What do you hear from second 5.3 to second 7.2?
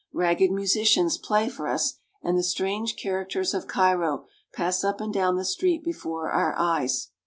the street before our eyes.